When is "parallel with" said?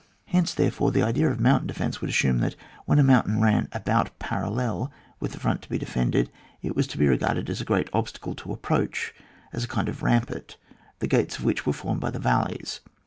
4.17-5.31